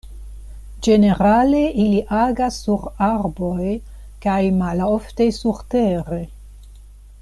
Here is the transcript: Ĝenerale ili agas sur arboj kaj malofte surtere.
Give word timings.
Ĝenerale 0.85 1.59
ili 1.83 1.99
agas 2.21 2.57
sur 2.65 2.89
arboj 3.09 3.69
kaj 4.25 4.41
malofte 4.65 5.33
surtere. 5.43 6.25